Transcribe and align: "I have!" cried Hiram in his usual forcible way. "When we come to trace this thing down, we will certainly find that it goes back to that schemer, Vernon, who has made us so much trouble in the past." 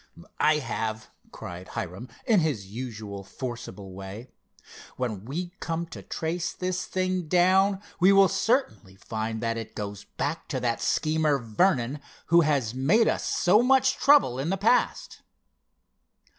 "I 0.39 0.57
have!" 0.57 1.11
cried 1.31 1.67
Hiram 1.67 2.09
in 2.25 2.39
his 2.39 2.65
usual 2.65 3.23
forcible 3.23 3.93
way. 3.93 4.31
"When 4.97 5.25
we 5.25 5.49
come 5.59 5.85
to 5.89 6.01
trace 6.01 6.53
this 6.53 6.85
thing 6.87 7.27
down, 7.27 7.83
we 7.99 8.11
will 8.11 8.27
certainly 8.27 8.95
find 8.95 9.43
that 9.43 9.57
it 9.57 9.75
goes 9.75 10.05
back 10.17 10.47
to 10.47 10.59
that 10.61 10.81
schemer, 10.81 11.37
Vernon, 11.37 11.99
who 12.33 12.41
has 12.41 12.73
made 12.73 13.07
us 13.07 13.25
so 13.27 13.61
much 13.61 13.97
trouble 13.97 14.39
in 14.39 14.49
the 14.49 14.57
past." 14.57 15.21